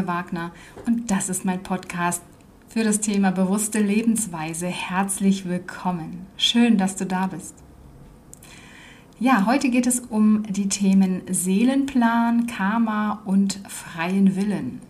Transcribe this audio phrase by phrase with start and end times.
[0.00, 0.52] Nicole Wagner
[0.86, 2.22] und das ist mein Podcast
[2.68, 4.66] für das Thema bewusste Lebensweise.
[4.66, 6.26] Herzlich willkommen.
[6.36, 7.54] Schön, dass du da bist.
[9.18, 14.80] Ja, heute geht es um die Themen Seelenplan, Karma und freien Willen.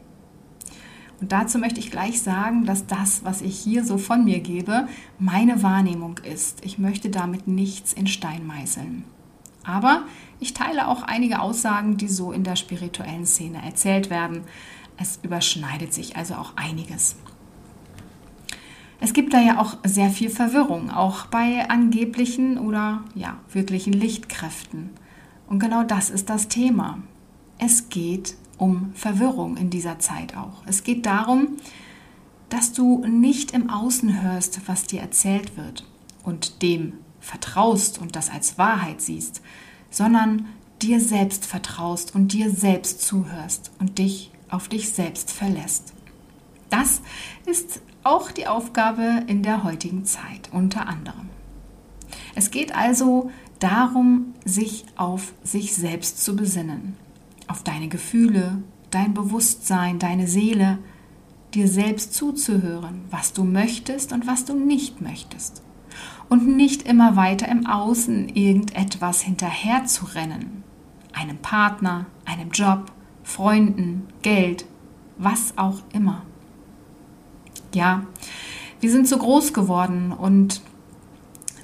[1.21, 4.87] Und dazu möchte ich gleich sagen, dass das, was ich hier so von mir gebe,
[5.19, 6.65] meine Wahrnehmung ist.
[6.65, 9.05] Ich möchte damit nichts in Stein meißeln.
[9.65, 10.05] Aber
[10.39, 14.42] ich teile auch einige Aussagen, die so in der spirituellen Szene erzählt werden.
[15.01, 17.17] Es überschneidet sich also auch einiges.
[19.01, 24.91] Es gibt da ja auch sehr viel Verwirrung, auch bei angeblichen oder ja, wirklichen Lichtkräften.
[25.49, 26.99] Und genau das ist das Thema.
[27.57, 30.63] Es geht um Verwirrung in dieser Zeit auch.
[30.67, 31.57] Es geht darum,
[32.51, 35.87] dass du nicht im Außen hörst, was dir erzählt wird
[36.25, 39.41] und dem vertraust und das als Wahrheit siehst,
[39.89, 40.47] sondern
[40.83, 45.93] dir selbst vertraust und dir selbst zuhörst und dich auf dich selbst verlässt.
[46.69, 47.03] Das
[47.47, 51.29] ist auch die Aufgabe in der heutigen Zeit unter anderem.
[52.34, 56.97] Es geht also darum, sich auf sich selbst zu besinnen,
[57.47, 60.79] auf deine Gefühle, dein Bewusstsein, deine Seele,
[61.55, 65.62] dir selbst zuzuhören, was du möchtest und was du nicht möchtest
[66.29, 70.62] und nicht immer weiter im Außen irgendetwas hinterher zu rennen.
[71.12, 72.92] Einem Partner, einem Job,
[73.31, 74.64] Freunden, Geld,
[75.17, 76.23] was auch immer.
[77.75, 78.05] Ja,
[78.81, 80.62] wir sind so groß geworden und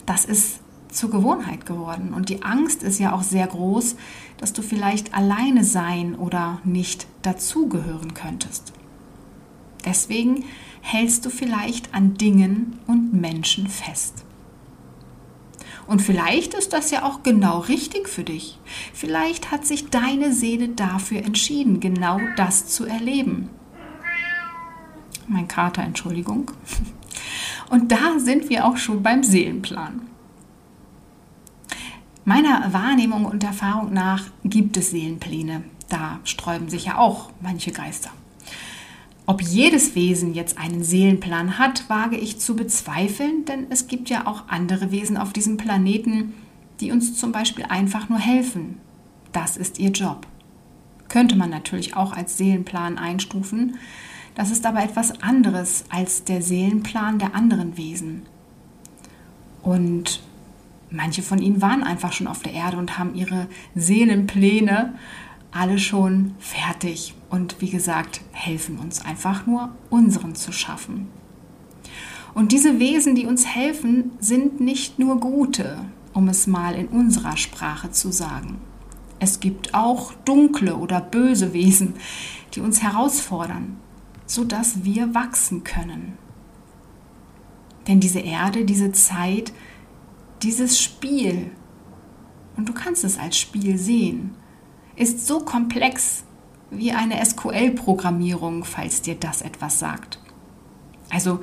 [0.04, 2.14] das ist zur Gewohnheit geworden.
[2.14, 3.96] Und die Angst ist ja auch sehr groß,
[4.38, 8.72] dass du vielleicht alleine sein oder nicht dazugehören könntest.
[9.84, 10.44] Deswegen
[10.82, 14.25] hältst du vielleicht an Dingen und Menschen fest.
[15.86, 18.58] Und vielleicht ist das ja auch genau richtig für dich.
[18.92, 23.50] Vielleicht hat sich deine Seele dafür entschieden, genau das zu erleben.
[25.28, 26.50] Mein Kater, Entschuldigung.
[27.70, 30.02] Und da sind wir auch schon beim Seelenplan.
[32.24, 35.62] Meiner Wahrnehmung und Erfahrung nach gibt es Seelenpläne.
[35.88, 38.10] Da sträuben sich ja auch manche Geister.
[39.28, 44.26] Ob jedes Wesen jetzt einen Seelenplan hat, wage ich zu bezweifeln, denn es gibt ja
[44.26, 46.34] auch andere Wesen auf diesem Planeten,
[46.78, 48.78] die uns zum Beispiel einfach nur helfen.
[49.32, 50.28] Das ist ihr Job.
[51.08, 53.76] Könnte man natürlich auch als Seelenplan einstufen.
[54.36, 58.22] Das ist aber etwas anderes als der Seelenplan der anderen Wesen.
[59.62, 60.20] Und
[60.90, 64.94] manche von ihnen waren einfach schon auf der Erde und haben ihre Seelenpläne
[65.56, 71.08] alle schon fertig und wie gesagt, helfen uns einfach nur, unseren zu schaffen.
[72.34, 75.78] Und diese Wesen, die uns helfen, sind nicht nur gute,
[76.12, 78.58] um es mal in unserer Sprache zu sagen.
[79.18, 81.94] Es gibt auch dunkle oder böse Wesen,
[82.52, 83.78] die uns herausfordern,
[84.26, 86.18] sodass wir wachsen können.
[87.88, 89.52] Denn diese Erde, diese Zeit,
[90.42, 91.52] dieses Spiel,
[92.56, 94.34] und du kannst es als Spiel sehen,
[94.96, 96.24] ist so komplex
[96.70, 100.18] wie eine SQL-Programmierung, falls dir das etwas sagt.
[101.10, 101.40] Also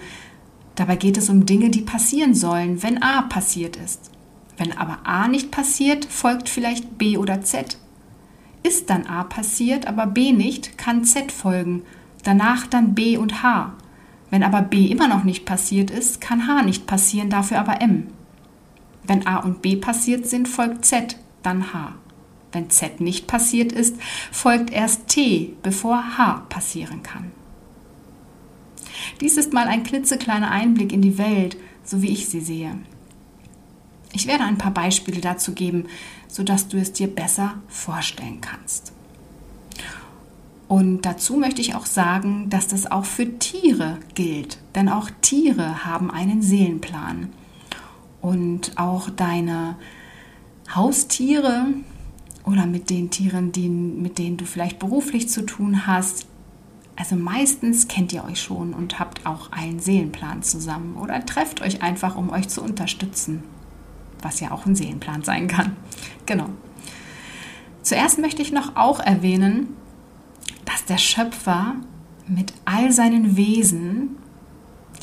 [0.76, 4.12] dabei geht es um Dinge, die passieren sollen, wenn A passiert ist.
[4.58, 7.78] Wenn aber A nicht passiert, folgt vielleicht B oder Z.
[8.62, 11.84] Ist dann A passiert, aber B nicht, kann Z folgen,
[12.24, 13.74] danach dann B und H.
[14.30, 18.08] Wenn aber B immer noch nicht passiert ist, kann H nicht passieren, dafür aber M.
[19.06, 21.94] Wenn A und B passiert sind, folgt Z, dann H.
[22.54, 23.96] Wenn Z nicht passiert ist,
[24.32, 27.32] folgt erst T, bevor H passieren kann.
[29.20, 32.78] Dies ist mal ein klitzekleiner Einblick in die Welt, so wie ich sie sehe.
[34.14, 35.88] Ich werde ein paar Beispiele dazu geben,
[36.28, 38.94] sodass du es dir besser vorstellen kannst.
[40.68, 45.86] Und dazu möchte ich auch sagen, dass das auch für Tiere gilt, denn auch Tiere
[45.86, 47.30] haben einen Seelenplan.
[48.22, 49.76] Und auch deine
[50.74, 51.68] Haustiere
[52.46, 56.28] oder mit den Tieren, die, mit denen du vielleicht beruflich zu tun hast.
[56.96, 61.82] Also meistens kennt ihr euch schon und habt auch einen Seelenplan zusammen oder trefft euch
[61.82, 63.44] einfach, um euch zu unterstützen,
[64.22, 65.76] was ja auch ein Seelenplan sein kann.
[66.26, 66.48] Genau.
[67.82, 69.68] Zuerst möchte ich noch auch erwähnen,
[70.64, 71.76] dass der Schöpfer
[72.30, 74.16] mit all seinen Wesen,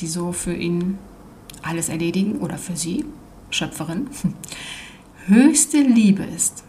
[0.01, 0.97] die so für ihn
[1.61, 3.05] alles erledigen oder für sie,
[3.51, 4.09] Schöpferin,
[5.27, 6.65] höchste Liebe ist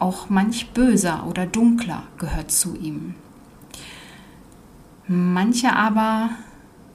[0.00, 3.14] auch manch böser oder dunkler gehört zu ihm.
[5.06, 6.30] Manche aber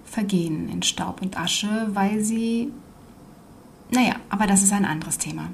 [0.06, 2.72] vergehen in Staub und Asche, weil sie,
[3.92, 5.50] naja, aber das ist ein anderes Thema.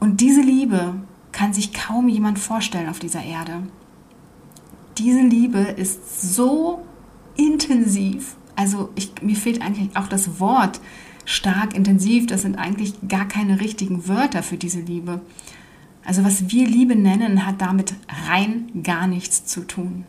[0.00, 0.94] Und diese Liebe
[1.30, 3.62] kann sich kaum jemand vorstellen auf dieser Erde.
[4.98, 6.84] diese Liebe ist so
[7.36, 8.36] intensiv.
[8.56, 10.80] Also ich, mir fehlt eigentlich auch das Wort
[11.24, 12.26] stark, intensiv.
[12.26, 15.20] Das sind eigentlich gar keine richtigen Wörter für diese Liebe.
[16.04, 17.94] Also was wir Liebe nennen, hat damit
[18.28, 20.04] rein gar nichts zu tun.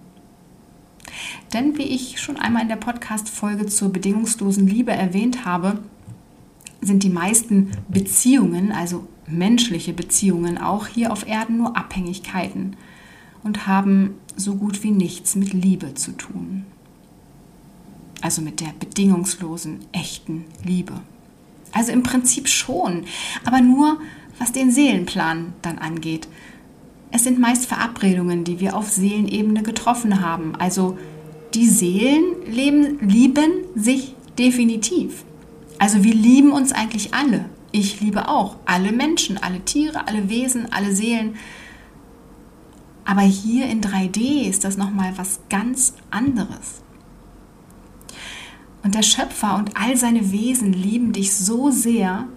[1.54, 5.80] Denn wie ich schon einmal in der Podcast-Folge zur bedingungslosen Liebe erwähnt habe,
[6.82, 12.76] sind die meisten Beziehungen, also menschliche Beziehungen, auch hier auf Erden nur Abhängigkeiten
[13.44, 16.66] und haben so gut wie nichts mit Liebe zu tun.
[18.22, 20.94] Also mit der bedingungslosen, echten Liebe.
[21.72, 23.06] Also im Prinzip schon,
[23.46, 24.00] aber nur
[24.40, 26.28] was den Seelenplan dann angeht.
[27.12, 30.56] Es sind meist Verabredungen, die wir auf Seelenebene getroffen haben.
[30.56, 30.98] Also
[31.54, 35.24] die Seelen leben, lieben sich definitiv.
[35.78, 37.46] Also wir lieben uns eigentlich alle.
[37.72, 41.36] Ich liebe auch alle Menschen, alle Tiere, alle Wesen, alle Seelen.
[43.06, 46.82] Aber hier in 3D ist das nochmal was ganz anderes.
[48.84, 52.28] Und der Schöpfer und all seine Wesen lieben dich so sehr,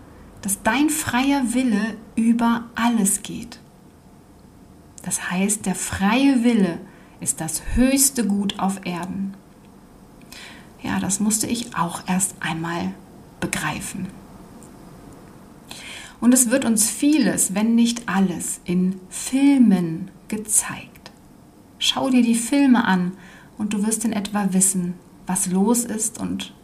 [0.47, 3.59] dass dein freier Wille über alles geht.
[5.03, 6.79] Das heißt, der freie Wille
[7.19, 9.35] ist das höchste Gut auf Erden.
[10.85, 12.95] Ja, das musste ich auch erst einmal
[13.41, 14.07] begreifen.
[16.21, 21.11] Und es wird uns vieles, wenn nicht alles, in Filmen gezeigt.
[21.81, 23.17] Schau dir die Filme an
[23.59, 24.95] und du wirst in etwa wissen,
[25.27, 26.55] was los ist und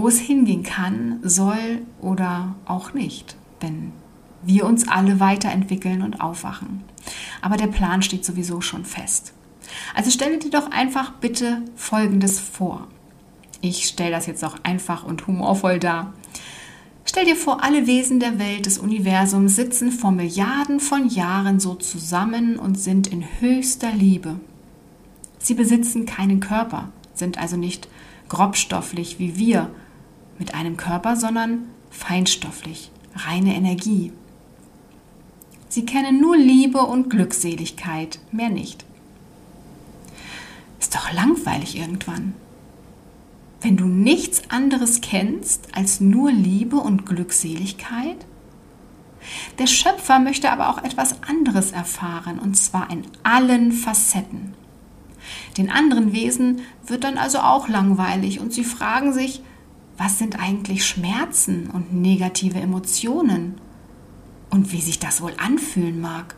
[0.00, 3.92] wo es hingehen kann, soll oder auch nicht, wenn
[4.42, 6.82] wir uns alle weiterentwickeln und aufwachen.
[7.42, 9.34] Aber der Plan steht sowieso schon fest.
[9.94, 12.88] Also stelle dir doch einfach bitte Folgendes vor.
[13.60, 16.14] Ich stelle das jetzt auch einfach und humorvoll dar.
[17.04, 21.74] Stell dir vor, alle Wesen der Welt, des Universums sitzen vor Milliarden von Jahren so
[21.74, 24.36] zusammen und sind in höchster Liebe.
[25.38, 27.88] Sie besitzen keinen Körper, sind also nicht
[28.28, 29.70] grobstofflich wie wir
[30.40, 34.12] mit einem Körper, sondern feinstofflich, reine Energie.
[35.68, 38.84] Sie kennen nur Liebe und Glückseligkeit, mehr nicht.
[40.80, 42.34] Ist doch langweilig irgendwann
[43.60, 48.26] wenn du nichts anderes kennst als nur Liebe und Glückseligkeit?
[49.58, 54.54] Der Schöpfer möchte aber auch etwas anderes erfahren, und zwar in allen Facetten.
[55.58, 59.42] Den anderen Wesen wird dann also auch langweilig und sie fragen sich,
[60.00, 63.56] was sind eigentlich Schmerzen und negative Emotionen
[64.48, 66.36] und wie sich das wohl anfühlen mag.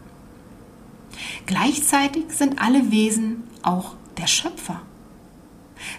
[1.47, 4.83] Gleichzeitig sind alle Wesen auch der Schöpfer.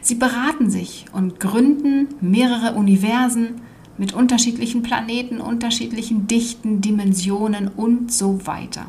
[0.01, 3.62] Sie beraten sich und gründen mehrere Universen
[3.98, 8.88] mit unterschiedlichen Planeten, unterschiedlichen Dichten, Dimensionen und so weiter.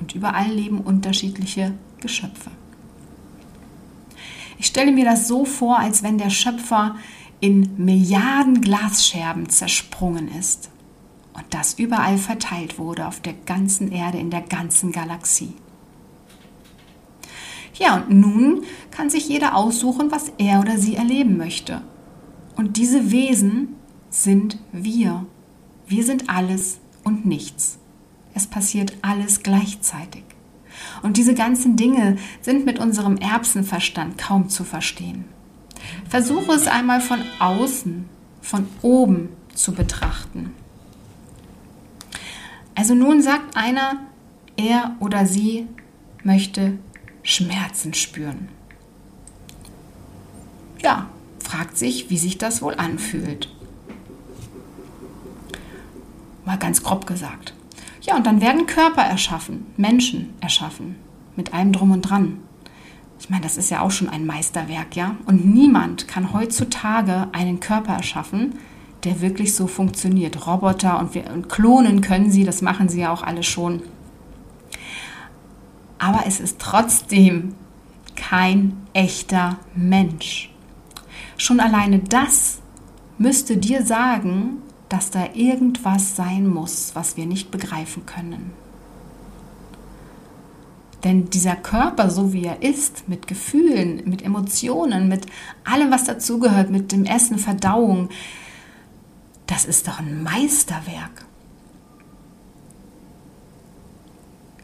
[0.00, 2.50] Und überall leben unterschiedliche Geschöpfe.
[4.58, 6.96] Ich stelle mir das so vor, als wenn der Schöpfer
[7.44, 10.70] in Milliarden Glasscherben zersprungen ist
[11.34, 15.52] und das überall verteilt wurde auf der ganzen Erde, in der ganzen Galaxie.
[17.74, 21.82] Ja, und nun kann sich jeder aussuchen, was er oder sie erleben möchte.
[22.56, 23.76] Und diese Wesen
[24.08, 25.26] sind wir.
[25.86, 27.78] Wir sind alles und nichts.
[28.32, 30.24] Es passiert alles gleichzeitig.
[31.02, 35.26] Und diese ganzen Dinge sind mit unserem Erbsenverstand kaum zu verstehen.
[36.08, 38.08] Versuche es einmal von außen,
[38.40, 40.54] von oben zu betrachten.
[42.74, 44.00] Also nun sagt einer,
[44.56, 45.66] er oder sie
[46.22, 46.78] möchte
[47.22, 48.48] Schmerzen spüren.
[50.82, 53.48] Ja, fragt sich, wie sich das wohl anfühlt.
[56.44, 57.54] Mal ganz grob gesagt.
[58.02, 60.96] Ja, und dann werden Körper erschaffen, Menschen erschaffen,
[61.36, 62.38] mit allem drum und dran.
[63.24, 65.16] Ich meine, das ist ja auch schon ein Meisterwerk, ja?
[65.26, 68.54] Und niemand kann heutzutage einen Körper erschaffen,
[69.02, 70.46] der wirklich so funktioniert.
[70.46, 73.82] Roboter und, wir, und klonen können sie, das machen sie ja auch alle schon
[76.04, 77.54] aber es ist trotzdem
[78.14, 80.50] kein echter Mensch.
[81.38, 82.58] Schon alleine das
[83.16, 84.58] müsste dir sagen,
[84.90, 88.52] dass da irgendwas sein muss, was wir nicht begreifen können.
[91.04, 95.26] Denn dieser Körper, so wie er ist, mit Gefühlen, mit Emotionen, mit
[95.62, 98.08] allem, was dazugehört, mit dem Essen, Verdauung,
[99.46, 101.26] das ist doch ein Meisterwerk.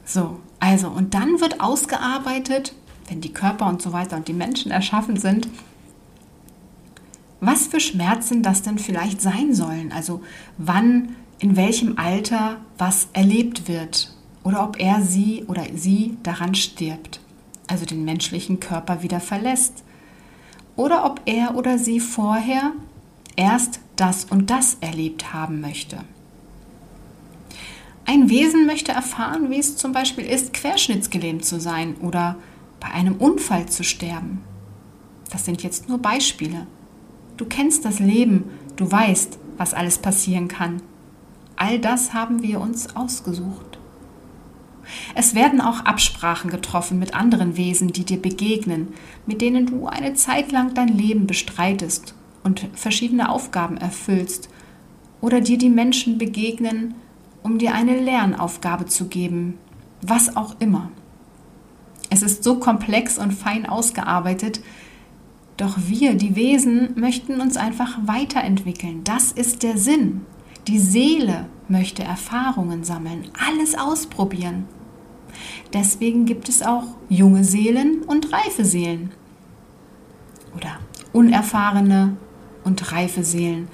[0.07, 2.75] So, also, und dann wird ausgearbeitet,
[3.09, 5.47] wenn die Körper und so weiter und die Menschen erschaffen sind,
[7.41, 9.93] was für Schmerzen das denn vielleicht sein sollen.
[9.93, 10.23] Also
[10.57, 17.21] wann, in welchem Alter was erlebt wird oder ob er sie oder sie daran stirbt,
[17.67, 19.85] also den menschlichen Körper wieder verlässt,
[20.77, 22.73] oder ob er oder sie vorher
[23.37, 25.99] erst das und das erlebt haben möchte.
[28.07, 32.37] Ein Wesen möchte erfahren, wie es zum Beispiel ist, querschnittsgelähmt zu sein oder
[32.81, 34.41] bei einem Unfall zu sterben.
[35.31, 36.67] Das sind jetzt nur Beispiele.
[37.37, 40.83] Du kennst das Leben, du weißt, was alles passieren kann.
[41.57, 43.70] All das haben wir uns ausgesucht.
[45.15, 48.89] Es werden auch Absprachen getroffen mit anderen Wesen, die dir begegnen,
[49.27, 54.49] mit denen du eine Zeit lang dein Leben bestreitest und verschiedene Aufgaben erfüllst
[55.21, 56.95] oder dir die Menschen begegnen,
[57.43, 59.59] um dir eine Lernaufgabe zu geben,
[60.03, 60.91] was auch immer.
[62.11, 64.61] Es ist so komplex und fein ausgearbeitet,
[65.57, 69.05] doch wir, die Wesen, möchten uns einfach weiterentwickeln.
[69.05, 70.23] Das ist der Sinn.
[70.69, 74.65] Die Seele möchte Erfahrungen sammeln, alles ausprobieren.
[75.73, 79.11] Deswegen gibt es auch junge Seelen und reife Seelen.
[80.57, 80.79] Oder
[81.13, 82.17] unerfahrene
[82.65, 83.69] und reife Seelen.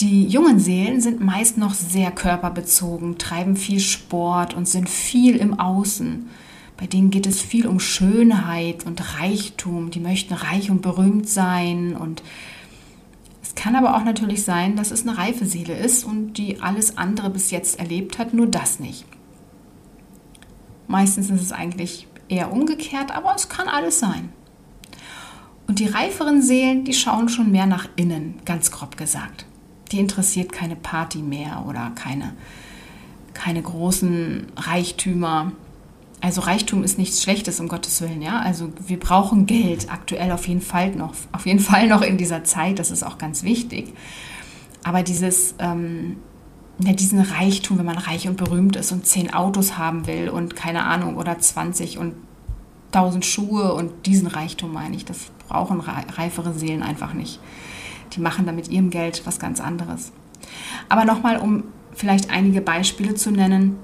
[0.00, 5.58] Die jungen Seelen sind meist noch sehr körperbezogen, treiben viel Sport und sind viel im
[5.58, 6.28] Außen.
[6.76, 9.90] Bei denen geht es viel um Schönheit und Reichtum.
[9.90, 11.96] Die möchten reich und berühmt sein.
[11.96, 12.22] Und
[13.42, 16.98] es kann aber auch natürlich sein, dass es eine reife Seele ist und die alles
[16.98, 19.06] andere bis jetzt erlebt hat, nur das nicht.
[20.88, 24.30] Meistens ist es eigentlich eher umgekehrt, aber es kann alles sein.
[25.66, 29.46] Und die reiferen Seelen, die schauen schon mehr nach innen, ganz grob gesagt.
[29.90, 32.34] Die interessiert keine Party mehr oder keine,
[33.34, 35.52] keine großen Reichtümer.
[36.20, 38.38] Also Reichtum ist nichts Schlechtes, um Gottes Willen, ja.
[38.38, 42.44] Also wir brauchen Geld aktuell auf jeden Fall noch, auf jeden Fall noch in dieser
[42.44, 43.92] Zeit, das ist auch ganz wichtig.
[44.84, 46.16] Aber dieses, ähm,
[46.78, 50.56] ja, diesen Reichtum, wenn man reich und berühmt ist und zehn Autos haben will und
[50.56, 52.14] keine Ahnung oder 20 und
[52.92, 57.40] 1000 Schuhe und diesen Reichtum meine ich, das brauchen reifere Seelen einfach nicht.
[58.12, 60.12] Die machen da mit ihrem Geld was ganz anderes.
[60.88, 61.64] Aber nochmal, um
[61.94, 63.78] vielleicht einige Beispiele zu nennen.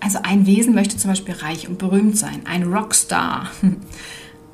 [0.00, 3.50] Also ein Wesen möchte zum Beispiel reich und berühmt sein, ein Rockstar.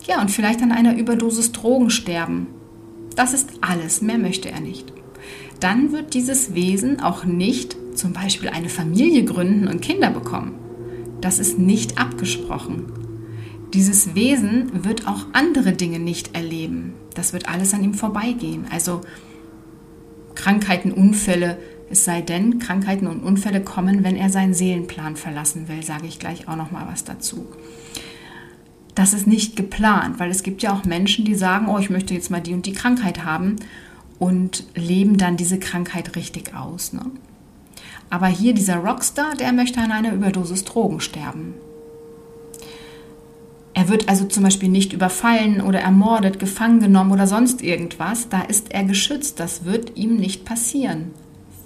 [0.04, 2.49] Ja, und vielleicht an einer Überdosis Drogen sterben.
[3.14, 4.92] Das ist alles, mehr möchte er nicht.
[5.62, 10.57] Dann wird dieses Wesen auch nicht zum Beispiel eine Familie gründen und Kinder bekommen.
[11.21, 12.87] Das ist nicht abgesprochen.
[13.73, 16.95] Dieses Wesen wird auch andere Dinge nicht erleben.
[17.14, 18.66] Das wird alles an ihm vorbeigehen.
[18.73, 19.02] Also
[20.35, 25.85] Krankheiten, Unfälle, es sei denn, Krankheiten und Unfälle kommen, wenn er seinen Seelenplan verlassen will,
[25.85, 27.47] sage ich gleich auch noch mal was dazu.
[28.97, 32.14] Das ist nicht geplant, weil es gibt ja auch Menschen, die sagen, oh, ich möchte
[32.14, 33.57] jetzt mal die und die Krankheit haben
[34.22, 36.92] und leben dann diese Krankheit richtig aus.
[36.92, 37.02] Ne?
[38.08, 41.54] Aber hier dieser Rockstar, der möchte an einer Überdosis Drogen sterben.
[43.74, 48.28] Er wird also zum Beispiel nicht überfallen oder ermordet, gefangen genommen oder sonst irgendwas.
[48.28, 49.40] Da ist er geschützt.
[49.40, 51.10] Das wird ihm nicht passieren,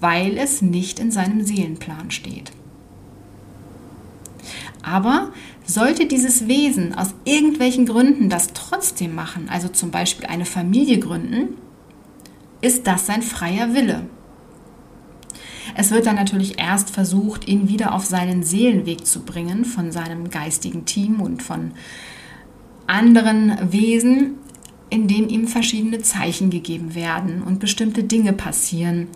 [0.01, 2.53] weil es nicht in seinem Seelenplan steht.
[4.83, 5.31] Aber
[5.67, 11.59] sollte dieses Wesen aus irgendwelchen Gründen das trotzdem machen, also zum Beispiel eine Familie gründen,
[12.67, 14.03] ist das sein freier Wille.
[15.77, 20.31] Es wird dann natürlich erst versucht, ihn wieder auf seinen Seelenweg zu bringen von seinem
[20.31, 21.73] geistigen Team und von
[22.87, 24.39] anderen Wesen,
[24.91, 29.09] indem ihm verschiedene Zeichen gegeben werden und bestimmte Dinge passieren.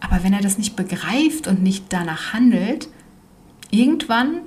[0.00, 2.88] Aber wenn er das nicht begreift und nicht danach handelt,
[3.70, 4.40] irgendwann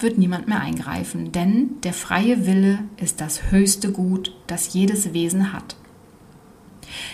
[0.00, 5.52] wird niemand mehr eingreifen, denn der freie Wille ist das höchste Gut, das jedes Wesen
[5.52, 5.76] hat.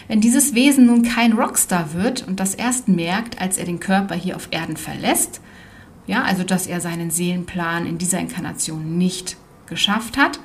[0.06, 4.14] Wenn dieses Wesen nun kein Rockstar wird und das erst merkt, als er den Körper
[4.14, 5.40] hier auf Erden verlässt,
[6.06, 10.40] ja, also dass er seinen Seelenplan in dieser Inkarnation nicht geschafft hat,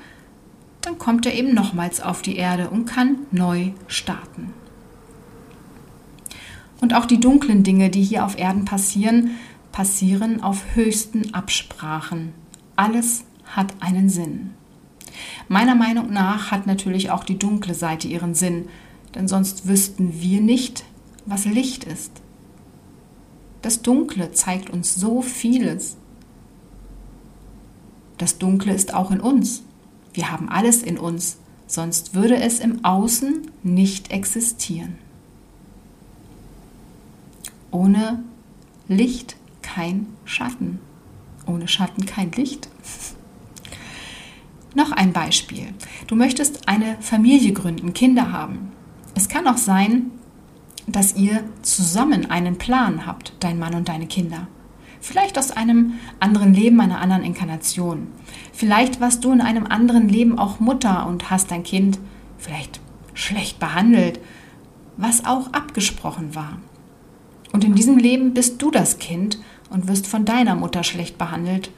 [0.81, 4.53] dann kommt er eben nochmals auf die Erde und kann neu starten.
[6.81, 9.31] Und auch die dunklen Dinge, die hier auf Erden passieren,
[9.71, 12.33] passieren auf höchsten Absprachen.
[12.75, 14.51] Alles hat einen Sinn.
[15.47, 18.67] Meiner Meinung nach hat natürlich auch die dunkle Seite ihren Sinn,
[19.15, 20.85] denn sonst wüssten wir nicht,
[21.25, 22.11] was Licht ist.
[23.61, 25.95] Das Dunkle zeigt uns so vieles.
[28.17, 29.63] Das Dunkle ist auch in uns.
[30.13, 34.97] Wir haben alles in uns, sonst würde es im Außen nicht existieren.
[37.71, 38.23] Ohne
[38.87, 40.79] Licht kein Schatten.
[41.47, 42.67] Ohne Schatten kein Licht.
[44.75, 45.67] Noch ein Beispiel.
[46.07, 48.72] Du möchtest eine Familie gründen, Kinder haben.
[49.15, 50.11] Es kann auch sein,
[50.87, 54.47] dass ihr zusammen einen Plan habt, dein Mann und deine Kinder.
[54.99, 58.07] Vielleicht aus einem anderen Leben, einer anderen Inkarnation.
[58.53, 61.99] Vielleicht warst du in einem anderen Leben auch Mutter und hast dein Kind
[62.37, 62.79] vielleicht
[63.13, 64.19] schlecht behandelt,
[64.97, 66.57] was auch abgesprochen war.
[67.51, 69.39] Und in diesem Leben bist du das Kind
[69.69, 71.69] und wirst von deiner Mutter schlecht behandelt,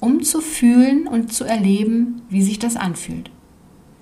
[0.00, 3.30] um zu fühlen und zu erleben, wie sich das anfühlt.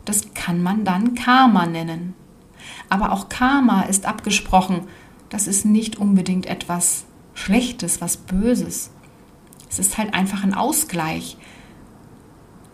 [0.05, 2.15] Das kann man dann Karma nennen.
[2.89, 4.83] Aber auch Karma ist abgesprochen.
[5.29, 7.05] Das ist nicht unbedingt etwas
[7.35, 8.91] Schlechtes, was Böses.
[9.71, 11.37] Es ist halt einfach ein Ausgleich.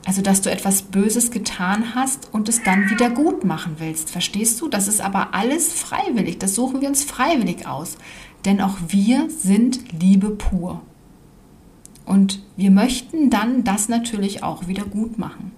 [0.06, 4.10] Also, dass du etwas Böses getan hast und es dann wieder gut machen willst.
[4.10, 4.68] Verstehst du?
[4.68, 6.38] Das ist aber alles freiwillig.
[6.38, 7.96] Das suchen wir uns freiwillig aus.
[8.44, 10.82] Denn auch wir sind Liebe pur.
[12.04, 15.52] Und wir möchten dann das natürlich auch wieder gut machen.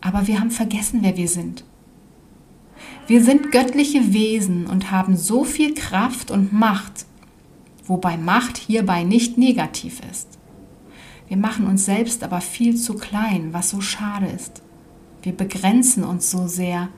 [0.00, 1.64] Aber wir haben vergessen, wer wir sind.
[3.08, 7.06] Wir sind göttliche Wesen und haben so viel Kraft und Macht,
[7.86, 10.28] wobei Macht hierbei nicht negativ ist.
[11.26, 14.60] Wir machen uns selbst aber viel zu klein, was so schade ist.
[15.22, 16.90] Wir begrenzen uns so sehr,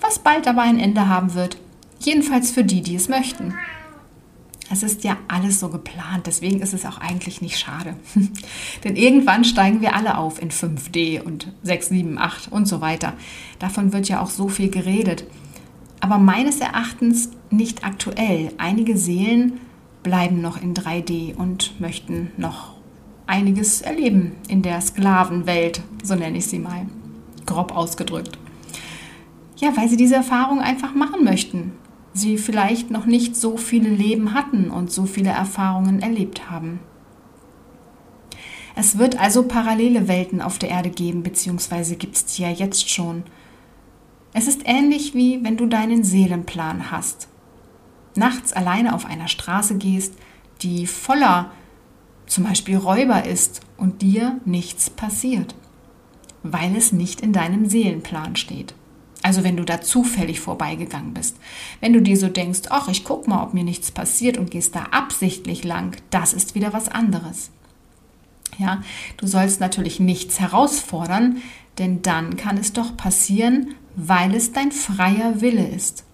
[0.00, 1.58] was bald aber ein Ende haben wird,
[2.00, 3.52] jedenfalls für die, die es möchten.
[4.74, 7.94] Es ist ja alles so geplant, deswegen ist es auch eigentlich nicht schade.
[8.82, 13.12] Denn irgendwann steigen wir alle auf in 5D und 6, 7, 8 und so weiter.
[13.60, 15.26] Davon wird ja auch so viel geredet.
[16.00, 18.50] Aber meines Erachtens nicht aktuell.
[18.58, 19.60] Einige Seelen
[20.02, 22.74] bleiben noch in 3D und möchten noch
[23.28, 26.86] einiges erleben in der Sklavenwelt, so nenne ich sie mal,
[27.46, 28.38] grob ausgedrückt.
[29.58, 31.70] Ja, weil sie diese Erfahrung einfach machen möchten
[32.14, 36.80] sie vielleicht noch nicht so viele Leben hatten und so viele Erfahrungen erlebt haben.
[38.76, 42.88] Es wird also parallele Welten auf der Erde geben, beziehungsweise gibt es die ja jetzt
[42.88, 43.24] schon.
[44.32, 47.28] Es ist ähnlich wie wenn du deinen Seelenplan hast.
[48.16, 50.14] Nachts alleine auf einer Straße gehst,
[50.62, 51.52] die voller
[52.26, 55.54] zum Beispiel Räuber ist und dir nichts passiert,
[56.42, 58.74] weil es nicht in deinem Seelenplan steht.
[59.24, 61.38] Also wenn du da zufällig vorbeigegangen bist.
[61.80, 64.76] Wenn du dir so denkst, ach, ich guck mal, ob mir nichts passiert und gehst
[64.76, 67.50] da absichtlich lang, das ist wieder was anderes.
[68.58, 68.82] Ja,
[69.16, 71.38] du sollst natürlich nichts herausfordern,
[71.78, 76.04] denn dann kann es doch passieren, weil es dein freier Wille ist.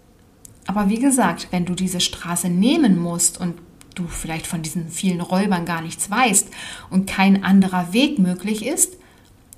[0.68, 3.56] Aber wie gesagt, wenn du diese Straße nehmen musst und
[3.96, 6.46] du vielleicht von diesen vielen Räubern gar nichts weißt
[6.90, 8.98] und kein anderer Weg möglich ist,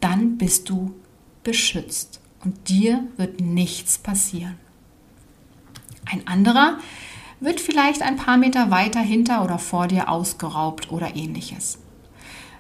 [0.00, 0.94] dann bist du
[1.44, 4.57] beschützt und dir wird nichts passieren.
[6.11, 6.78] Ein anderer
[7.40, 11.78] wird vielleicht ein paar Meter weiter hinter oder vor dir ausgeraubt oder ähnliches.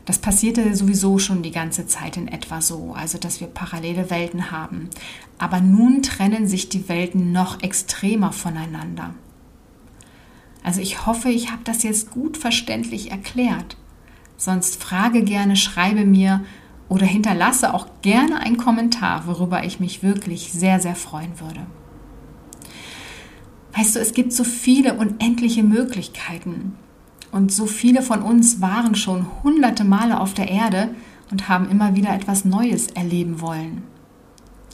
[0.04, 4.50] Das passierte sowieso schon die ganze Zeit in etwa so, also dass wir parallele Welten
[4.50, 4.90] haben.
[5.38, 9.14] Aber nun trennen sich die Welten noch extremer voneinander.
[10.64, 13.76] Also ich hoffe, ich habe das jetzt gut verständlich erklärt.
[14.36, 16.44] Sonst frage gerne, schreibe mir,
[16.92, 21.60] oder hinterlasse auch gerne einen Kommentar, worüber ich mich wirklich sehr, sehr freuen würde.
[23.74, 26.76] Weißt du, es gibt so viele unendliche Möglichkeiten.
[27.30, 30.94] Und so viele von uns waren schon hunderte Male auf der Erde
[31.30, 33.84] und haben immer wieder etwas Neues erleben wollen.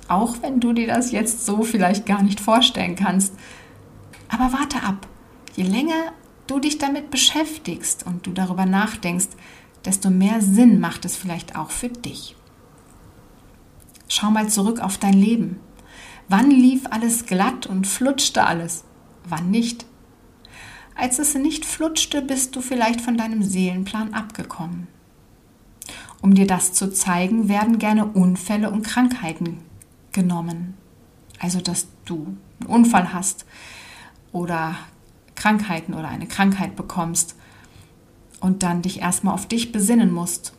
[0.08, 3.32] Auch wenn du dir das jetzt so vielleicht gar nicht vorstellen kannst.
[4.28, 5.06] Aber warte ab.
[5.54, 6.12] Je länger
[6.48, 9.28] du dich damit beschäftigst und du darüber nachdenkst,
[9.84, 12.36] desto mehr Sinn macht es vielleicht auch für dich.
[14.08, 15.60] Schau mal zurück auf dein Leben.
[16.28, 18.84] Wann lief alles glatt und flutschte alles?
[19.24, 19.86] Wann nicht?
[20.94, 24.88] Als es nicht flutschte, bist du vielleicht von deinem Seelenplan abgekommen.
[26.20, 29.58] Um dir das zu zeigen, werden gerne Unfälle und Krankheiten
[30.12, 30.74] genommen.
[31.38, 33.46] Also, dass du einen Unfall hast
[34.32, 34.74] oder
[35.36, 37.36] Krankheiten oder eine Krankheit bekommst
[38.40, 40.52] und dann dich erstmal auf dich besinnen musst.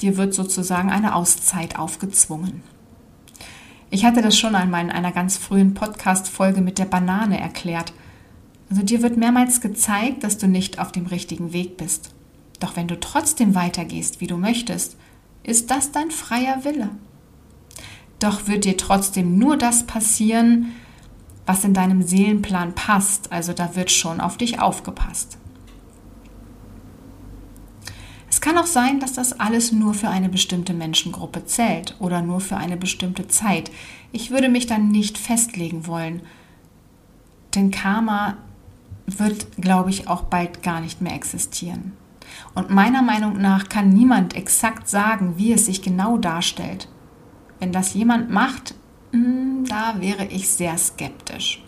[0.00, 2.62] Dir wird sozusagen eine Auszeit aufgezwungen.
[3.90, 7.92] Ich hatte das schon einmal in einer ganz frühen Podcast-Folge mit der Banane erklärt.
[8.70, 12.14] Also dir wird mehrmals gezeigt, dass du nicht auf dem richtigen Weg bist.
[12.60, 14.96] Doch wenn du trotzdem weitergehst, wie du möchtest,
[15.42, 16.90] ist das dein freier Wille.
[18.20, 20.72] Doch wird dir trotzdem nur das passieren,
[21.46, 23.32] was in deinem Seelenplan passt.
[23.32, 25.36] Also da wird schon auf dich aufgepasst.
[28.40, 32.40] Es kann auch sein, dass das alles nur für eine bestimmte Menschengruppe zählt oder nur
[32.40, 33.70] für eine bestimmte Zeit.
[34.12, 36.22] Ich würde mich dann nicht festlegen wollen.
[37.54, 38.38] Denn Karma
[39.04, 41.92] wird, glaube ich, auch bald gar nicht mehr existieren.
[42.54, 46.88] Und meiner Meinung nach kann niemand exakt sagen, wie es sich genau darstellt.
[47.58, 48.74] Wenn das jemand macht,
[49.12, 51.62] hm, da wäre ich sehr skeptisch.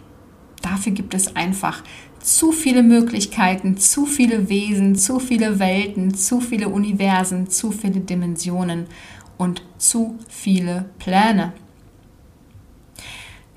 [0.62, 1.82] Dafür gibt es einfach
[2.22, 8.86] zu viele Möglichkeiten, zu viele Wesen, zu viele Welten, zu viele Universen, zu viele Dimensionen
[9.36, 11.52] und zu viele Pläne.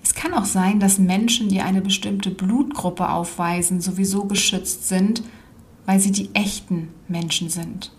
[0.04, 5.24] Es kann auch sein, dass Menschen, die eine bestimmte Blutgruppe aufweisen, sowieso geschützt sind,
[5.86, 7.92] weil sie die echten Menschen sind.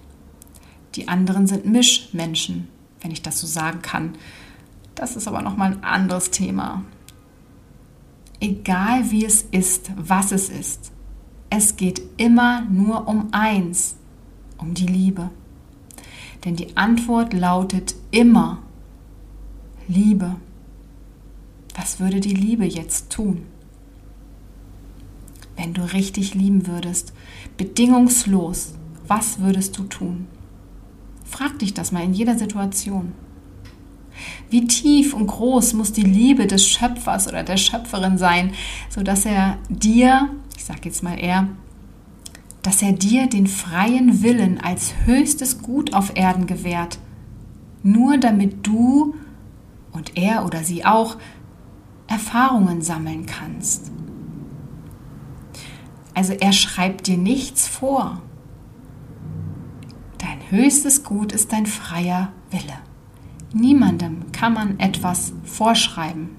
[0.97, 2.69] Die anderen sind Mischmenschen,
[3.01, 4.15] wenn ich das so sagen kann.
[4.95, 6.83] Das ist aber nochmal ein anderes Thema.
[8.41, 10.93] Egal wie es ist, was es ist,
[11.49, 13.97] es geht immer nur um eins,
[14.59, 15.31] um die Liebe.
[16.45, 18.59] Denn die Antwort lautet immer
[19.89, 20.37] Liebe.
[21.75, 23.43] Was würde die Liebe jetzt tun?
[25.57, 27.13] Wenn du richtig lieben würdest,
[27.57, 28.75] bedingungslos,
[29.07, 30.27] was würdest du tun?
[31.25, 33.13] Frag dich das mal in jeder Situation.
[34.51, 38.53] Wie tief und groß muss die Liebe des Schöpfers oder der Schöpferin sein,
[38.89, 41.49] sodass er dir, ich sage jetzt mal er,
[42.63, 46.99] dass er dir den freien Willen als höchstes Gut auf Erden gewährt,
[47.83, 49.15] nur damit du
[49.93, 51.17] und er oder sie auch
[52.09, 53.91] Erfahrungen sammeln kannst.
[56.15, 58.23] Also er schreibt dir nichts vor.
[60.19, 62.79] Dein höchstes Gut ist dein freier Wille.
[63.57, 66.37] Niemandem kann man etwas vorschreiben.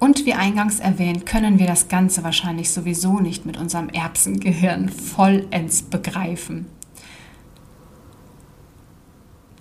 [0.00, 5.82] Und wie eingangs erwähnt, können wir das Ganze wahrscheinlich sowieso nicht mit unserem Erbsengehirn vollends
[5.82, 6.66] begreifen.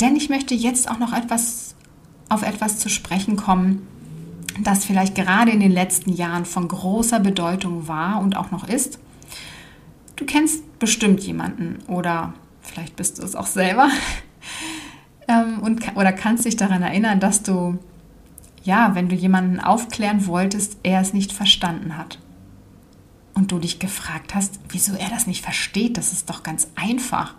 [0.01, 1.75] Denn ich möchte jetzt auch noch etwas
[2.29, 3.87] auf etwas zu sprechen kommen,
[4.63, 8.97] das vielleicht gerade in den letzten Jahren von großer Bedeutung war und auch noch ist.
[10.15, 13.89] Du kennst bestimmt jemanden oder vielleicht bist du es auch selber
[15.27, 17.77] ähm, und, oder kannst dich daran erinnern, dass du,
[18.63, 22.19] ja, wenn du jemanden aufklären wolltest, er es nicht verstanden hat.
[23.33, 27.35] Und du dich gefragt hast, wieso er das nicht versteht, das ist doch ganz einfach.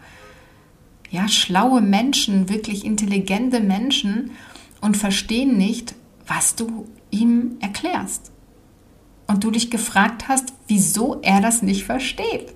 [1.11, 4.33] Ja, schlaue Menschen, wirklich intelligente Menschen
[4.81, 5.95] und verstehen nicht,
[6.27, 8.33] was du ihm erklärst.
[9.27, 12.54] Und du dich gefragt hast, wieso er das nicht versteht.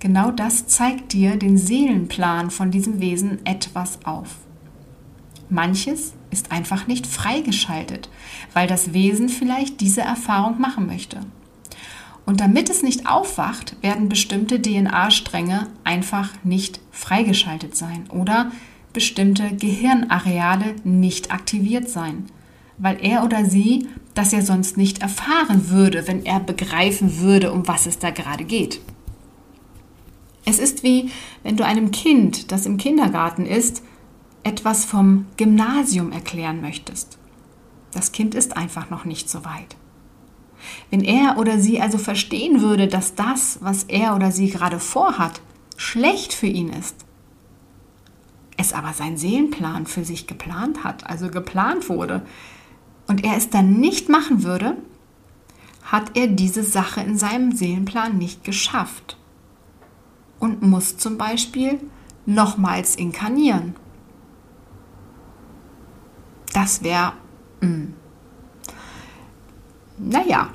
[0.00, 4.36] Genau das zeigt dir den Seelenplan von diesem Wesen etwas auf.
[5.50, 8.08] Manches ist einfach nicht freigeschaltet,
[8.54, 11.20] weil das Wesen vielleicht diese Erfahrung machen möchte.
[12.24, 18.52] Und damit es nicht aufwacht, werden bestimmte DNA-Stränge einfach nicht freigeschaltet sein oder
[18.94, 22.24] bestimmte Gehirnareale nicht aktiviert sein,
[22.78, 27.68] weil er oder sie das ja sonst nicht erfahren würde, wenn er begreifen würde, um
[27.68, 28.80] was es da gerade geht.
[30.50, 31.12] Es ist wie,
[31.44, 33.84] wenn du einem Kind, das im Kindergarten ist,
[34.42, 37.18] etwas vom Gymnasium erklären möchtest.
[37.92, 39.76] Das Kind ist einfach noch nicht so weit.
[40.90, 45.40] Wenn er oder sie also verstehen würde, dass das, was er oder sie gerade vorhat,
[45.76, 46.96] schlecht für ihn ist,
[48.56, 52.22] es aber sein Seelenplan für sich geplant hat, also geplant wurde,
[53.06, 54.76] und er es dann nicht machen würde,
[55.84, 59.16] hat er diese Sache in seinem Seelenplan nicht geschafft
[60.40, 61.78] und muss zum Beispiel
[62.26, 63.76] nochmals inkarnieren.
[66.52, 67.12] Das wäre,
[67.60, 67.94] hm.
[69.98, 70.50] naja,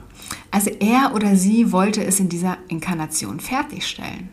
[0.51, 4.29] also er oder sie wollte es in dieser Inkarnation fertigstellen.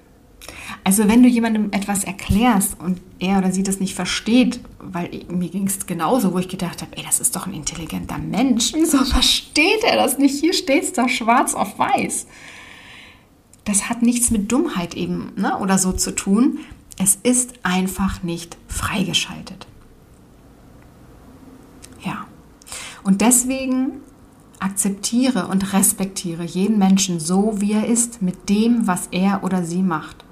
[0.84, 5.48] Also wenn du jemandem etwas erklärst und er oder sie das nicht versteht, weil mir
[5.48, 8.98] ging es genauso, wo ich gedacht habe, ey, das ist doch ein intelligenter Mensch, wieso
[9.04, 10.40] versteht er das nicht?
[10.40, 12.26] Hier steht es da schwarz auf weiß.
[13.64, 16.58] Das hat nichts mit Dummheit eben ne, oder so zu tun.
[16.98, 19.66] Es ist einfach nicht freigeschaltet.
[22.04, 22.26] Ja.
[23.02, 24.00] Und deswegen
[24.58, 29.82] akzeptiere und respektiere jeden Menschen so, wie er ist, mit dem, was er oder sie
[29.82, 30.24] macht.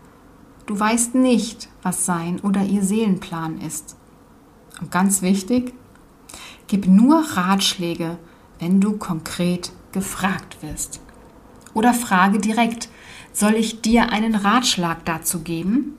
[0.66, 3.96] Du weißt nicht, was sein oder ihr Seelenplan ist.
[4.80, 5.74] Und ganz wichtig,
[6.68, 8.18] gib nur Ratschläge,
[8.60, 11.00] wenn du konkret gefragt wirst.
[11.74, 12.88] Oder frage direkt,
[13.32, 15.94] soll ich dir einen Ratschlag dazu geben?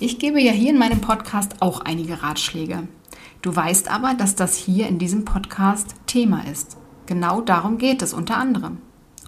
[0.00, 2.88] Ich gebe ja hier in meinem Podcast auch einige Ratschläge.
[3.42, 6.76] Du weißt aber, dass das hier in diesem Podcast Thema ist.
[7.06, 8.78] Genau darum geht es unter anderem.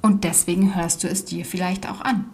[0.03, 2.27] Und deswegen hörst du es dir vielleicht auch an.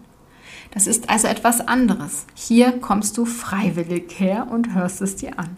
[0.72, 2.26] Das ist also etwas anderes.
[2.34, 5.56] Hier kommst du freiwillig her und hörst es dir an.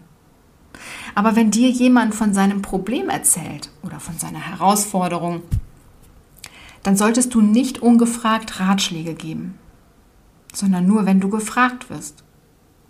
[1.13, 5.41] Aber wenn dir jemand von seinem Problem erzählt oder von seiner Herausforderung,
[6.85, 9.55] dann solltest du nicht ungefragt Ratschläge geben,
[10.53, 12.23] sondern nur, wenn du gefragt wirst.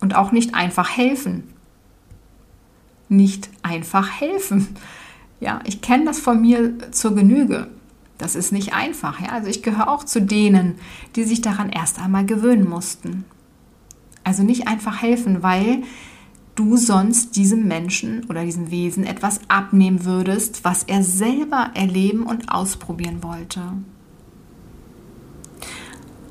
[0.01, 1.43] Und auch nicht einfach helfen.
[3.07, 4.75] Nicht einfach helfen.
[5.39, 7.67] Ja, ich kenne das von mir zur Genüge.
[8.17, 9.21] Das ist nicht einfach.
[9.21, 9.29] Ja?
[9.29, 10.75] Also ich gehöre auch zu denen,
[11.15, 13.23] die sich daran erst einmal gewöhnen mussten.
[14.25, 15.83] Also nicht einfach helfen, weil
[16.55, 22.49] du sonst diesem Menschen oder diesem Wesen etwas abnehmen würdest, was er selber erleben und
[22.49, 23.61] ausprobieren wollte.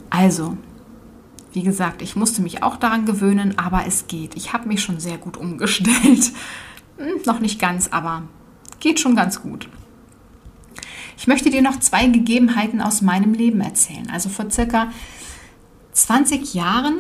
[0.09, 0.57] Also,
[1.53, 4.35] wie gesagt, ich musste mich auch daran gewöhnen, aber es geht.
[4.37, 6.33] Ich habe mich schon sehr gut umgestellt.
[6.97, 8.23] Hm, noch nicht ganz, aber
[8.79, 9.69] geht schon ganz gut.
[11.17, 14.09] Ich möchte dir noch zwei Gegebenheiten aus meinem Leben erzählen.
[14.13, 14.93] Also vor circa
[15.93, 16.99] 20 Jahren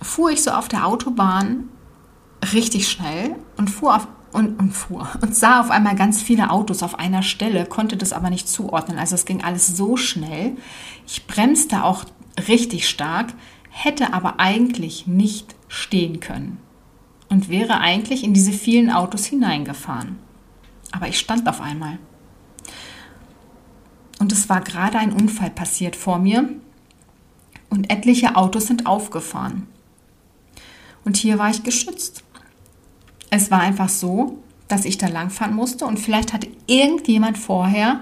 [0.00, 1.68] fuhr ich so auf der Autobahn
[2.52, 6.82] richtig schnell und fuhr auf und, und fuhr und sah auf einmal ganz viele Autos
[6.82, 8.98] auf einer Stelle, konnte das aber nicht zuordnen.
[8.98, 10.56] Also es ging alles so schnell.
[11.06, 12.04] Ich bremste auch
[12.46, 13.32] richtig stark,
[13.70, 16.58] hätte aber eigentlich nicht stehen können
[17.28, 20.18] und wäre eigentlich in diese vielen Autos hineingefahren.
[20.92, 21.98] Aber ich stand auf einmal.
[24.18, 26.48] Und es war gerade ein Unfall passiert vor mir
[27.70, 29.66] und etliche Autos sind aufgefahren.
[31.04, 32.24] Und hier war ich geschützt.
[33.30, 34.38] Es war einfach so,
[34.68, 38.00] dass ich da langfahren musste und vielleicht hat irgendjemand vorher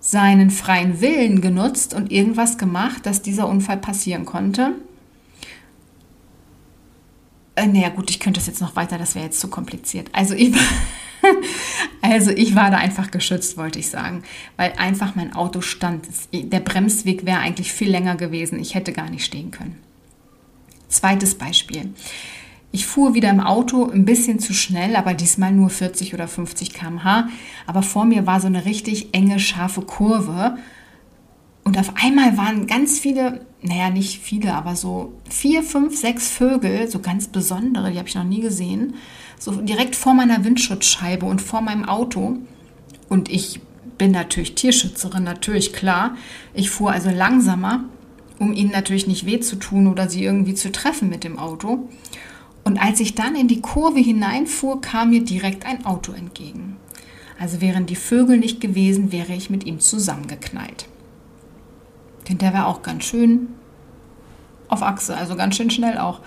[0.00, 4.74] seinen freien Willen genutzt und irgendwas gemacht, dass dieser Unfall passieren konnte.
[7.56, 10.08] Äh, naja, gut, ich könnte das jetzt noch weiter, das wäre jetzt zu kompliziert.
[10.12, 10.54] Also ich,
[12.02, 14.24] also ich war da einfach geschützt, wollte ich sagen,
[14.56, 16.06] weil einfach mein Auto stand.
[16.32, 18.58] Der Bremsweg wäre eigentlich viel länger gewesen.
[18.60, 19.78] Ich hätte gar nicht stehen können.
[20.88, 21.94] Zweites Beispiel.
[22.74, 26.74] Ich fuhr wieder im Auto ein bisschen zu schnell, aber diesmal nur 40 oder 50
[26.74, 27.28] km/h.
[27.68, 30.58] Aber vor mir war so eine richtig enge, scharfe Kurve.
[31.62, 36.90] Und auf einmal waren ganz viele, naja, nicht viele, aber so vier, fünf, sechs Vögel,
[36.90, 38.94] so ganz besondere, die habe ich noch nie gesehen,
[39.38, 42.38] so direkt vor meiner Windschutzscheibe und vor meinem Auto.
[43.08, 43.60] Und ich
[43.98, 46.16] bin natürlich Tierschützerin, natürlich klar.
[46.54, 47.84] Ich fuhr also langsamer,
[48.40, 51.88] um ihnen natürlich nicht weh zu tun oder sie irgendwie zu treffen mit dem Auto.
[52.64, 56.76] Und als ich dann in die Kurve hineinfuhr, kam mir direkt ein Auto entgegen.
[57.38, 60.86] Also wären die Vögel nicht gewesen, wäre ich mit ihm zusammengeknallt.
[62.28, 63.48] Denn der war auch ganz schön
[64.68, 66.20] auf Achse, also ganz schön schnell auch.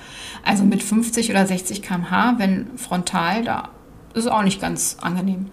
[0.44, 3.70] Also mit 50 oder 60 km/h, wenn frontal, da
[4.14, 5.48] ist auch nicht ganz angenehm.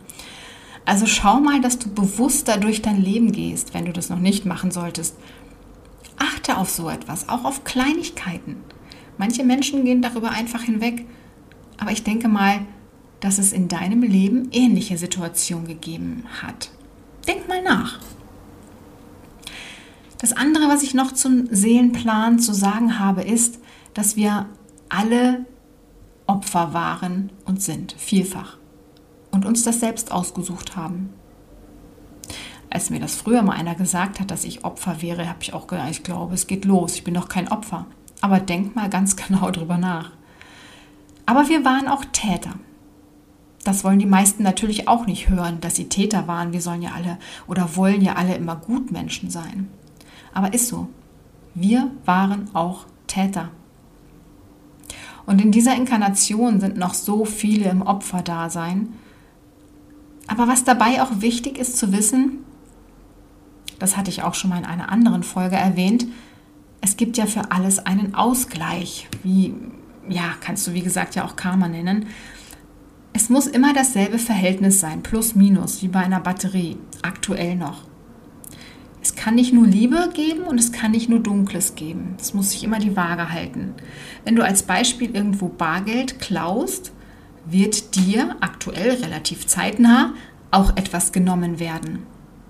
[0.84, 4.44] Also schau mal, dass du bewusster durch dein Leben gehst, wenn du das noch nicht
[4.44, 5.16] machen solltest.
[6.18, 8.56] Achte auf so etwas, auch auf Kleinigkeiten.
[9.18, 11.06] Manche Menschen gehen darüber einfach hinweg.
[11.78, 12.60] Aber ich denke mal,
[13.20, 16.70] dass es in deinem Leben ähnliche Situationen gegeben hat.
[17.26, 18.00] Denk mal nach.
[20.18, 23.58] Das andere, was ich noch zum Seelenplan zu sagen habe, ist,
[23.92, 24.46] dass wir
[24.88, 25.46] alle
[26.26, 28.58] Opfer waren und sind, vielfach.
[29.30, 31.10] Und uns das selbst ausgesucht haben.
[32.70, 35.66] Als mir das früher mal einer gesagt hat, dass ich Opfer wäre, habe ich auch
[35.66, 36.94] gedacht, ich glaube, es geht los.
[36.94, 37.86] Ich bin doch kein Opfer.
[38.24, 40.10] Aber denk mal ganz genau drüber nach.
[41.26, 42.54] Aber wir waren auch Täter.
[43.64, 46.54] Das wollen die meisten natürlich auch nicht hören, dass sie Täter waren.
[46.54, 49.68] Wir sollen ja alle oder wollen ja alle immer Gutmenschen sein.
[50.32, 50.88] Aber ist so.
[51.54, 53.50] Wir waren auch Täter.
[55.26, 58.94] Und in dieser Inkarnation sind noch so viele im Opferdasein.
[60.28, 62.38] Aber was dabei auch wichtig ist zu wissen,
[63.78, 66.06] das hatte ich auch schon mal in einer anderen Folge erwähnt,
[66.84, 69.54] es gibt ja für alles einen Ausgleich, wie,
[70.06, 72.08] ja, kannst du wie gesagt ja auch Karma nennen.
[73.14, 77.84] Es muss immer dasselbe Verhältnis sein, plus minus, wie bei einer Batterie, aktuell noch.
[79.00, 82.16] Es kann nicht nur Liebe geben und es kann nicht nur Dunkles geben.
[82.20, 83.72] Es muss sich immer die Waage halten.
[84.26, 86.92] Wenn du als Beispiel irgendwo Bargeld klaust,
[87.46, 90.12] wird dir aktuell relativ zeitnah
[90.50, 92.00] auch etwas genommen werden.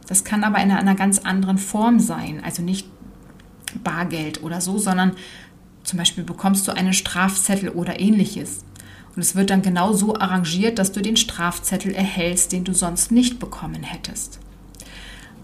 [0.09, 2.89] Das kann aber in einer ganz anderen Form sein, also nicht
[3.83, 5.13] Bargeld oder so, sondern
[5.83, 8.65] zum Beispiel bekommst du einen Strafzettel oder ähnliches.
[9.15, 13.13] Und es wird dann genau so arrangiert, dass du den Strafzettel erhältst, den du sonst
[13.13, 14.41] nicht bekommen hättest.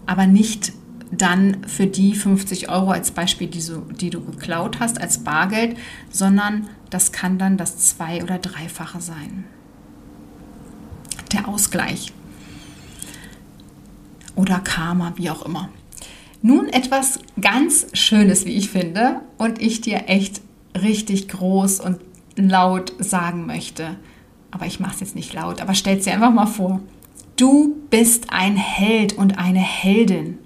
[0.05, 0.73] Aber nicht
[1.11, 5.77] dann für die 50 Euro als Beispiel, die, so, die du geklaut hast, als Bargeld,
[6.09, 9.45] sondern das kann dann das Zwei- oder Dreifache sein.
[11.31, 12.13] Der Ausgleich.
[14.35, 15.69] Oder Karma, wie auch immer.
[16.41, 20.41] Nun etwas ganz Schönes, wie ich finde, und ich dir echt
[20.79, 21.99] richtig groß und
[22.35, 23.97] laut sagen möchte.
[24.49, 26.81] Aber ich mache es jetzt nicht laut, aber stell dir einfach mal vor.
[27.35, 30.37] Du bist ein Held und eine Heldin.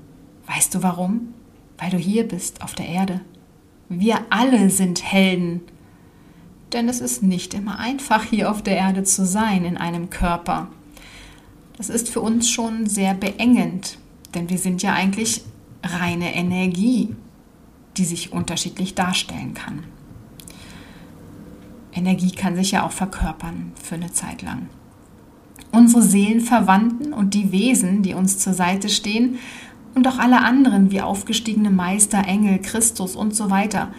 [0.47, 1.33] Weißt du warum?
[1.77, 3.21] Weil du hier bist auf der Erde.
[3.89, 5.61] Wir alle sind Helden.
[6.73, 10.67] Denn es ist nicht immer einfach, hier auf der Erde zu sein, in einem Körper.
[11.77, 13.97] Das ist für uns schon sehr beengend,
[14.33, 15.43] denn wir sind ja eigentlich
[15.85, 17.15] reine Energie,
[17.97, 19.83] die sich unterschiedlich darstellen kann.
[21.93, 24.67] Energie kann sich ja auch verkörpern für eine Zeit lang.
[25.71, 29.37] Unsere Seelenverwandten und die Wesen, die uns zur Seite stehen,
[29.93, 33.93] und auch alle anderen wie aufgestiegene Meister, Engel, Christus und so weiter,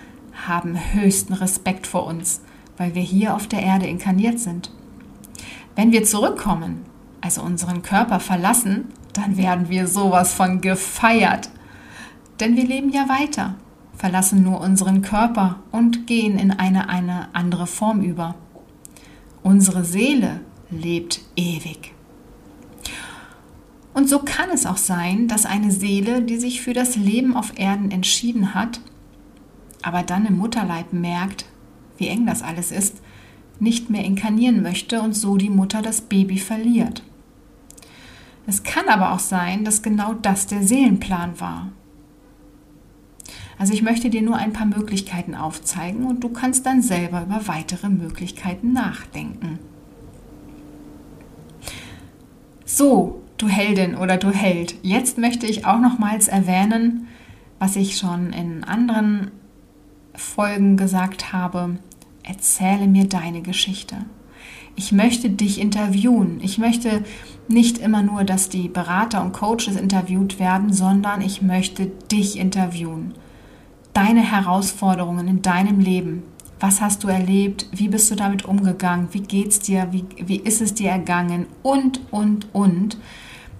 [0.47, 2.43] haben höchsten Respekt vor uns,
[2.77, 4.71] weil wir hier auf der Erde inkarniert sind.
[5.75, 6.85] Wenn wir zurückkommen,
[7.23, 11.49] also unseren Körper verlassen, dann werden wir sowas von gefeiert.
[12.41, 13.55] Denn wir leben ja weiter,
[13.95, 18.35] verlassen nur unseren Körper und gehen in eine, eine andere Form über.
[19.43, 21.93] Unsere Seele lebt ewig.
[23.95, 27.59] Und so kann es auch sein, dass eine Seele, die sich für das Leben auf
[27.59, 28.81] Erden entschieden hat,
[29.83, 31.47] aber dann im Mutterleib merkt,
[31.97, 33.01] wie eng das alles ist,
[33.59, 37.03] nicht mehr inkarnieren möchte und so die Mutter das Baby verliert.
[38.47, 41.73] Es kann aber auch sein, dass genau das der Seelenplan war.
[43.59, 47.47] Also ich möchte dir nur ein paar Möglichkeiten aufzeigen und du kannst dann selber über
[47.47, 49.59] weitere Möglichkeiten nachdenken.
[52.65, 57.09] So, du Heldin oder du Held, jetzt möchte ich auch nochmals erwähnen,
[57.59, 59.31] was ich schon in anderen
[60.15, 61.79] Folgen gesagt habe.
[62.23, 63.97] Erzähle mir deine Geschichte.
[64.75, 66.41] Ich möchte dich interviewen.
[66.43, 67.03] Ich möchte
[67.49, 73.15] nicht immer nur, dass die Berater und Coaches interviewt werden, sondern ich möchte dich interviewen.
[73.97, 76.23] Deine Herausforderungen in deinem Leben.
[76.61, 77.67] Was hast du erlebt?
[77.73, 79.09] Wie bist du damit umgegangen?
[79.13, 79.89] Wie geht's dir?
[79.91, 81.47] Wie, wie ist es dir ergangen?
[81.63, 82.99] Und, und, und.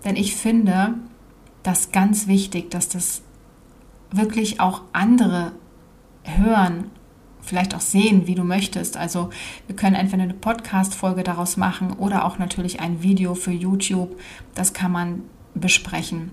[0.05, 0.93] Denn ich finde
[1.63, 3.23] das ganz wichtig, dass das
[4.11, 5.53] wirklich auch andere
[6.23, 6.91] hören
[7.41, 8.99] vielleicht auch sehen, wie du möchtest.
[8.99, 9.31] Also
[9.69, 14.21] wir können entweder eine Podcast-Folge daraus machen oder auch natürlich ein Video für YouTube.
[14.55, 15.23] Das kann man
[15.55, 16.33] besprechen.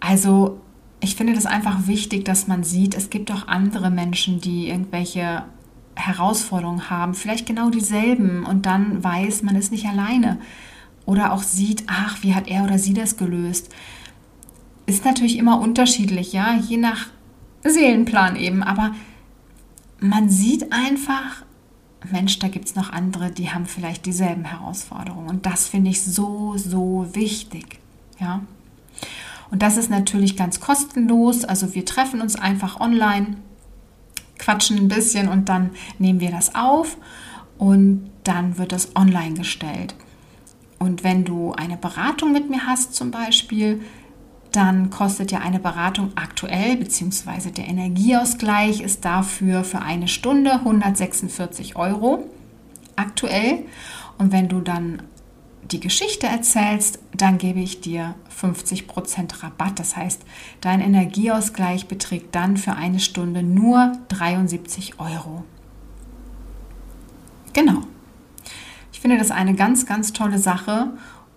[0.00, 0.60] Also
[1.02, 5.44] ich finde das einfach wichtig, dass man sieht, es gibt auch andere Menschen, die irgendwelche
[5.96, 10.38] Herausforderungen haben, vielleicht genau dieselben und dann weiß, man ist nicht alleine.
[11.04, 13.70] Oder auch sieht, ach, wie hat er oder sie das gelöst.
[14.86, 17.08] Ist natürlich immer unterschiedlich, ja, je nach
[17.64, 18.94] Seelenplan eben, aber
[19.98, 21.44] man sieht einfach,
[22.10, 25.28] Mensch, da gibt es noch andere, die haben vielleicht dieselben Herausforderungen.
[25.28, 27.80] Und das finde ich so, so wichtig.
[28.20, 28.42] Ja.
[29.52, 31.44] Und das ist natürlich ganz kostenlos.
[31.44, 33.36] Also wir treffen uns einfach online,
[34.38, 36.96] quatschen ein bisschen und dann nehmen wir das auf
[37.58, 39.94] und dann wird das online gestellt.
[40.78, 43.82] Und wenn du eine Beratung mit mir hast zum Beispiel,
[44.52, 51.76] dann kostet ja eine Beratung aktuell, beziehungsweise der Energieausgleich ist dafür für eine Stunde 146
[51.76, 52.24] Euro
[52.96, 53.66] aktuell.
[54.16, 55.02] Und wenn du dann
[55.70, 59.78] die Geschichte erzählst, dann gebe ich dir 50% Rabatt.
[59.78, 60.22] Das heißt,
[60.60, 65.44] dein Energieausgleich beträgt dann für eine Stunde nur 73 Euro.
[67.52, 67.82] Genau.
[68.92, 70.90] Ich finde das eine ganz, ganz tolle Sache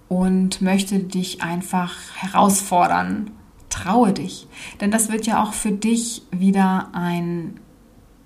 [0.07, 3.31] und möchte dich einfach herausfordern.
[3.69, 4.47] Traue dich,
[4.79, 7.59] denn das wird ja auch für dich wieder ein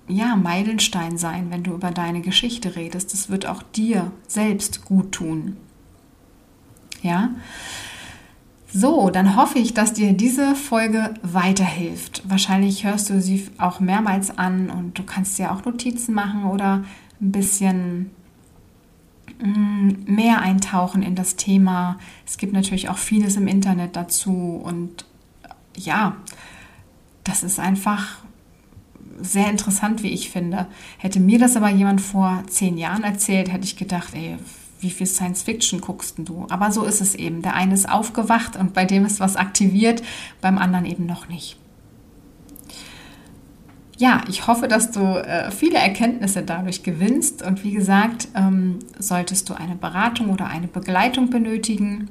[0.06, 3.12] ja, Meilenstein sein, wenn du über deine Geschichte redest.
[3.12, 5.56] Das wird auch dir selbst gut tun.
[7.02, 7.30] Ja?
[8.72, 12.22] So, dann hoffe ich, dass dir diese Folge weiterhilft.
[12.28, 16.84] Wahrscheinlich hörst du sie auch mehrmals an und du kannst ja auch Notizen machen oder
[17.20, 18.10] ein bisschen
[19.42, 21.98] Mm, mehr eintauchen in das Thema.
[22.26, 25.06] Es gibt natürlich auch vieles im Internet dazu und
[25.76, 26.16] ja,
[27.24, 28.18] das ist einfach
[29.20, 30.66] sehr interessant, wie ich finde.
[30.98, 34.36] Hätte mir das aber jemand vor zehn Jahren erzählt, hätte ich gedacht, ey,
[34.80, 36.46] wie viel Science Fiction guckst du?
[36.50, 37.42] Aber so ist es eben.
[37.42, 40.02] Der eine ist aufgewacht und bei dem ist was aktiviert,
[40.40, 41.56] beim anderen eben noch nicht
[44.00, 47.42] ja, ich hoffe, dass du äh, viele Erkenntnisse dadurch gewinnst.
[47.42, 52.08] Und wie gesagt, ähm, solltest du eine Beratung oder eine Begleitung benötigen,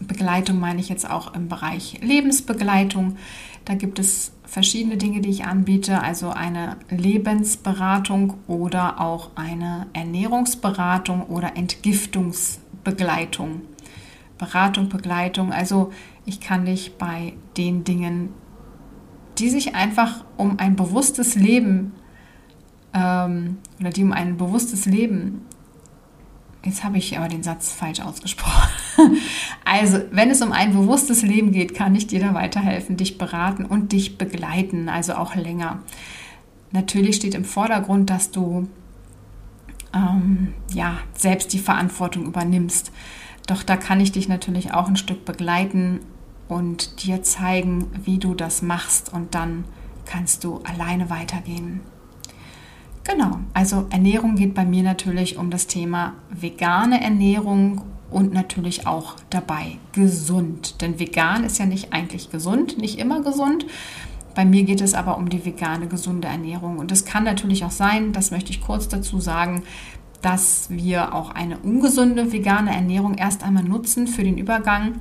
[0.00, 3.16] Begleitung meine ich jetzt auch im Bereich Lebensbegleitung.
[3.64, 11.22] Da gibt es verschiedene Dinge, die ich anbiete, also eine Lebensberatung oder auch eine Ernährungsberatung
[11.22, 13.62] oder Entgiftungsbegleitung.
[14.36, 15.92] Beratung, Begleitung, also
[16.26, 18.30] ich kann dich bei den Dingen
[19.38, 21.92] die sich einfach um ein bewusstes Leben
[22.92, 25.42] ähm, oder die um ein bewusstes Leben,
[26.64, 28.70] jetzt habe ich aber den Satz falsch ausgesprochen.
[29.64, 33.64] also, wenn es um ein bewusstes Leben geht, kann ich dir da weiterhelfen, dich beraten
[33.64, 35.80] und dich begleiten, also auch länger.
[36.72, 38.68] Natürlich steht im Vordergrund, dass du
[39.94, 42.92] ähm, ja, selbst die Verantwortung übernimmst.
[43.46, 46.00] Doch da kann ich dich natürlich auch ein Stück begleiten
[46.48, 49.64] und dir zeigen, wie du das machst und dann
[50.04, 51.80] kannst du alleine weitergehen.
[53.04, 59.16] Genau, also Ernährung geht bei mir natürlich um das Thema vegane Ernährung und natürlich auch
[59.28, 60.80] dabei gesund.
[60.80, 63.66] Denn vegan ist ja nicht eigentlich gesund, nicht immer gesund.
[64.34, 66.78] Bei mir geht es aber um die vegane, gesunde Ernährung.
[66.78, 69.64] Und es kann natürlich auch sein, das möchte ich kurz dazu sagen,
[70.22, 75.00] dass wir auch eine ungesunde vegane Ernährung erst einmal nutzen für den Übergang.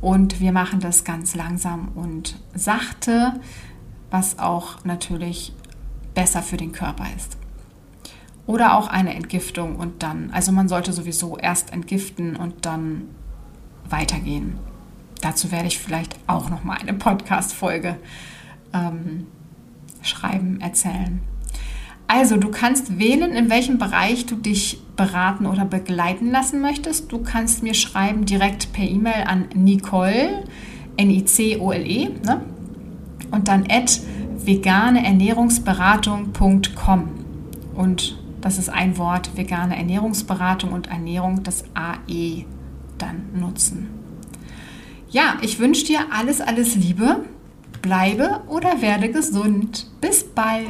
[0.00, 3.40] Und wir machen das ganz langsam und sachte,
[4.10, 5.52] was auch natürlich
[6.14, 7.36] besser für den Körper ist.
[8.46, 13.08] Oder auch eine Entgiftung und dann, also man sollte sowieso erst entgiften und dann
[13.88, 14.58] weitergehen.
[15.20, 17.96] Dazu werde ich vielleicht auch noch mal eine Podcast-Folge
[18.74, 19.26] ähm,
[20.02, 21.20] schreiben, erzählen.
[22.06, 27.10] Also, du kannst wählen, in welchem Bereich du dich beraten oder begleiten lassen möchtest.
[27.10, 30.44] Du kannst mir schreiben direkt per E-Mail an Nicole,
[30.98, 32.42] N-I-C-O-L-E, ne?
[33.30, 34.00] und dann at
[34.46, 37.08] veganeernährungsberatung.com.
[37.74, 42.44] Und das ist ein Wort, vegane Ernährungsberatung und Ernährung, das AE
[42.98, 43.88] dann nutzen.
[45.08, 47.24] Ja, ich wünsche dir alles, alles Liebe.
[47.82, 49.90] Bleibe oder werde gesund.
[50.00, 50.66] Bis bald.